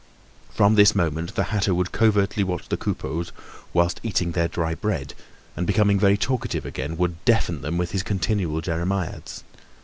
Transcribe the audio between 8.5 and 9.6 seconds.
jeremiads.